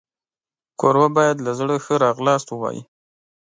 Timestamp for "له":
1.45-1.51